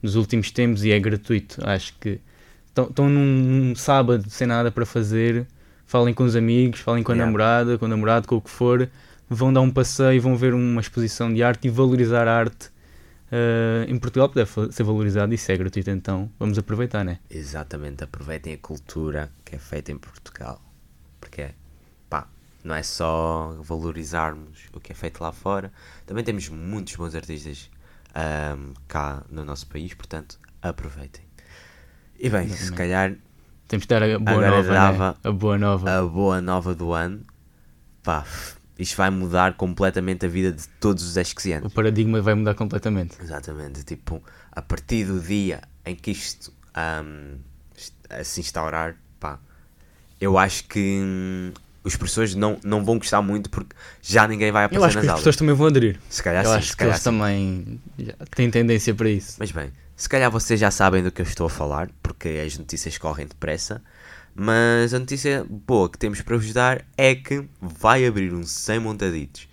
[0.02, 1.58] dos últimos tempos e é gratuito.
[1.64, 2.18] Acho que
[2.66, 5.46] estão num, num sábado sem nada para fazer,
[5.90, 7.26] falem com os amigos, falem com a Yeah.
[7.26, 8.88] namorada, com o namorado, com o que for,
[9.28, 12.70] vão dar um passeio, vão ver uma exposição de arte e valorizar a arte.
[13.32, 17.18] eh, em Portugal deve ser valorizado e isso é gratuito, então vamos aproveitar, né?
[17.30, 20.60] Exatamente, aproveitem a cultura que é feita em Portugal.
[21.20, 21.50] Porque,
[22.08, 22.26] pá,
[22.64, 25.72] não é só valorizarmos o que é feito lá fora,
[26.06, 27.70] também temos muitos bons artistas
[28.14, 31.24] ahm, cá no nosso país, portanto, aproveitem.
[32.18, 32.76] E bem, se Exatamente.
[32.76, 33.14] calhar
[33.70, 35.16] Temos que dar a boa Agora nova, dava né?
[35.22, 35.98] A boa nova.
[35.98, 37.20] a boa nova do ano,
[38.02, 38.24] pá,
[38.76, 41.72] isto vai mudar completamente a vida de todos os O esquecianos.
[41.72, 43.16] paradigma vai mudar completamente.
[43.22, 47.36] Exatamente, tipo, a partir do dia em que isto ahm,
[47.76, 49.38] est- se instaurar, pá,
[50.20, 51.52] eu acho que hum,
[51.84, 54.96] os professores não, não vão gostar muito porque já ninguém vai Eu aparecer acho que
[54.96, 55.20] nas as aulas.
[55.20, 56.00] pessoas também vão aderir.
[56.10, 57.10] Se calhar Eu sim, acho se que calhar eles sim.
[57.10, 57.80] também
[58.34, 59.36] têm tendência para isso.
[59.38, 62.56] Mas bem, se calhar vocês já sabem do que eu estou a falar, porque as
[62.56, 63.82] notícias correm depressa.
[64.34, 68.80] Mas a notícia boa que temos para vos dar é que vai abrir um 100
[68.80, 69.46] montaditos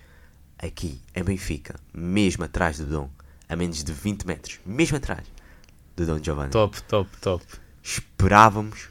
[0.57, 3.09] aqui em Benfica, mesmo atrás do Dom,
[3.49, 5.25] a menos de 20 metros, mesmo atrás
[5.97, 6.51] do Dom Giovanni.
[6.51, 7.45] Top, top, top.
[7.83, 8.87] Esperávamos,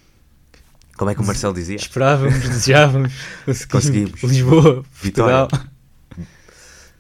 [0.94, 1.76] como é que o Marcelo dizia?
[1.76, 3.14] Esperávamos, desejávamos,
[3.72, 4.22] Conseguimos.
[4.22, 5.46] Lisboa, Vitória.
[5.46, 5.66] Portugal.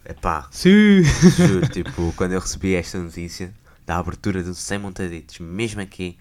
[0.08, 1.02] Epá, Sim.
[1.02, 3.52] Juro, tipo, quando eu recebi esta notícia
[3.86, 6.18] da abertura de 100 montaditos, mesmo aqui,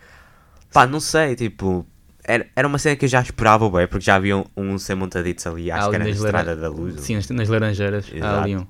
[0.72, 1.86] pá, não sei, tipo,
[2.24, 4.96] era, era uma cena que eu já esperava, bem, porque já havia um, um 100
[4.96, 7.02] montaditos ali, acho Há que era na Estrada laran- da Luz.
[7.02, 8.06] Sim, nas, nas Laranjeiras.
[8.12, 8.40] Há Exato.
[8.44, 8.68] ali um.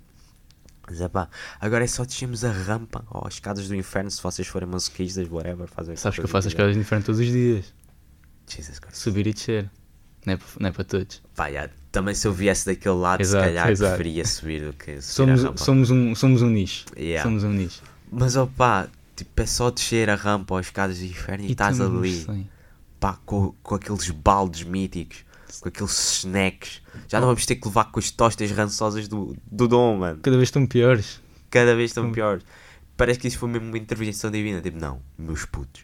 [0.88, 1.27] Mas é pá,
[1.60, 5.27] agora é só descermos a rampa, ou as escadas do inferno, se vocês forem masoquistas,
[5.29, 7.73] whatever, fazem Sabes que eu faço as coisas diferentes todos os dias.
[8.47, 8.97] Jesus Christ.
[8.97, 9.69] Subir e descer.
[10.25, 11.21] Não é, não é para todos.
[11.36, 13.95] Pá, já, também se eu viesse daquele lado, Exato, se calhar exato.
[13.95, 16.86] preferia subir do que subir Somos, somos, um, somos um nicho.
[16.95, 17.23] Yeah.
[17.23, 17.81] Somos um nicho.
[18.12, 21.78] Mas pá, tipo, é só descer a rampa ou as escadas do inferno e, estás
[21.78, 22.50] temos, ali.
[23.00, 25.26] pá, com, com aqueles baldes míticos,
[25.60, 26.82] com aqueles snacks.
[27.08, 30.20] Já não vamos ter que levar com as tostas rançosas do, do Dom, mano.
[30.22, 31.20] Cada vez estão piores.
[31.50, 32.44] Cada vez estão piores.
[32.98, 34.62] Parece que isso foi mesmo uma intervenção divina.
[34.62, 35.84] Tipo, não, meus putos,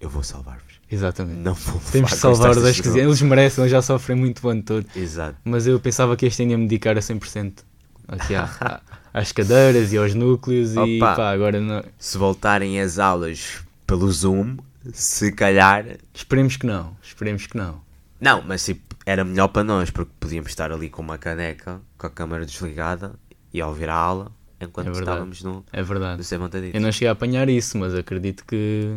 [0.00, 0.80] eu vou salvar-vos.
[0.90, 1.38] Exatamente.
[1.38, 2.96] Não vou Temos de as salvar os Dom.
[2.96, 4.86] Eles merecem, eles já sofrem muito o ano todo.
[4.94, 5.36] Exato.
[5.44, 7.64] Mas eu pensava que este ia me dedicar a 100%
[8.08, 8.80] aqui à-
[9.12, 11.16] às cadeiras e aos núcleos e Opa.
[11.16, 11.82] pá, agora não.
[11.98, 14.56] Se voltarem as aulas pelo Zoom,
[14.92, 15.84] se calhar.
[16.14, 16.96] Esperemos que não.
[17.02, 17.80] Esperemos que não.
[18.20, 22.06] Não, mas tipo, era melhor para nós, porque podíamos estar ali com uma caneca, com
[22.06, 23.14] a câmera desligada
[23.52, 25.10] e a ouvir a aula, enquanto É verdade.
[25.10, 26.22] estávamos no, É verdade.
[26.38, 26.70] no.
[26.72, 28.94] Eu não cheguei a apanhar isso, mas acredito que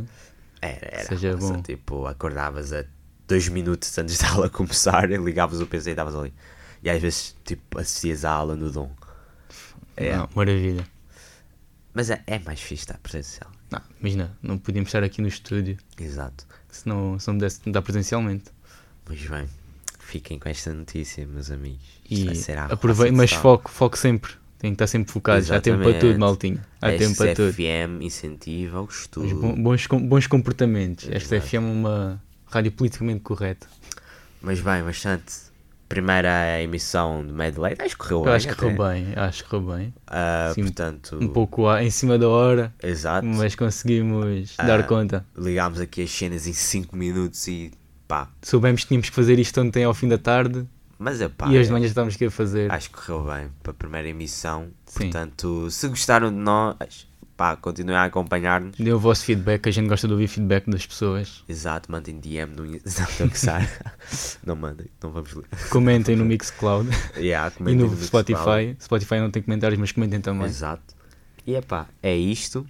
[0.61, 1.05] Era, era.
[1.05, 1.61] Seja bom.
[1.61, 2.85] Tipo, acordavas a
[3.27, 6.31] dois minutos antes da aula começar, e ligavas o PC e estavas ali.
[6.83, 8.91] E às vezes, tipo, assistias à aula no Dom.
[9.97, 10.15] É.
[10.15, 10.85] Não, maravilha.
[11.93, 13.49] Mas é, é mais fixe estar presencial.
[13.71, 16.45] Não, imagina, não podíamos estar aqui no estúdio Exato.
[16.69, 18.45] se não, se não pudesse estar presencialmente.
[19.07, 19.47] Mas bem,
[19.99, 21.81] fiquem com esta notícia, meus amigos.
[22.09, 24.33] Isto E vai ser a aproveite, raça mas foco, foco sempre.
[24.59, 25.53] Tem que estar sempre focado.
[25.53, 26.61] Há tempo para tudo, maltinho.
[26.81, 27.51] Há A tempo para tudo.
[27.51, 29.35] SFM incentiva o Os estudo.
[29.35, 31.07] bo- bons, bons comportamentos.
[31.09, 31.47] Esta Exato.
[31.49, 33.67] FM é uma rádio politicamente correta.
[34.41, 35.33] Mas bem, bastante.
[35.87, 38.33] Primeira emissão de Mad Late, acho que correu Eu bem.
[38.33, 39.13] acho que correu bem.
[39.15, 39.93] Acho que correu bem.
[40.07, 43.25] Ah, Sim, portanto, Um pouco em cima da hora, exato.
[43.27, 45.25] mas conseguimos Ah, dar conta.
[45.37, 47.71] Ligámos aqui as cenas em 5 minutos e
[48.07, 48.27] pá.
[48.41, 50.65] Soubemos que tínhamos que fazer isto ontem ao fim da tarde
[50.97, 51.47] Mas é pá.
[51.47, 52.71] e hoje de manhã estávamos aqui a fazer.
[52.71, 54.67] Acho que correu bem para a primeira emissão.
[54.87, 54.99] Sim.
[55.11, 58.77] Portanto, se gostaram de nós, pá, continuem a acompanhar-nos.
[58.77, 61.43] Dê o vosso feedback, a gente gosta de ouvir feedback das pessoas.
[61.47, 62.65] Exato, mandem DM no
[63.29, 63.67] gozar.
[64.45, 65.45] Não mandem, não vamos ler.
[65.69, 68.31] Comentem no Mixcloud Yeah, e comentem no Mixcloud.
[68.33, 68.77] Spotify.
[68.81, 70.45] Spotify não tem comentários, mas comentem também.
[70.47, 70.95] Exato.
[71.45, 72.65] E é pá, é isto.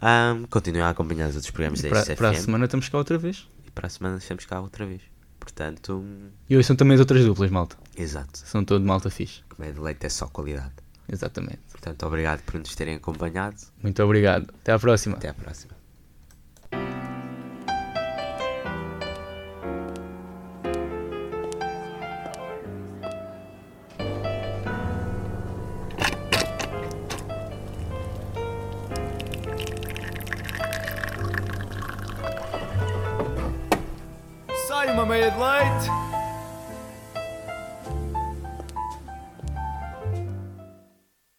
[0.00, 2.16] Ahm, continuem a acompanhar os outros programas da Para, SFM.
[2.16, 3.48] para a semana estamos cá outra vez.
[3.66, 5.00] E para a semana estamos cá outra vez.
[5.40, 6.04] Portanto,
[6.48, 7.76] E hoje são também as outras duplas, malta.
[7.96, 8.38] exato.
[8.38, 9.40] São todo malta fixe.
[9.48, 10.72] Comédia de leite é só qualidade.
[11.10, 11.60] Exatamente.
[11.70, 13.56] Portanto, obrigado por nos terem acompanhado.
[13.82, 14.52] Muito obrigado.
[14.60, 15.16] Até à próxima.
[15.16, 15.77] Até à próxima.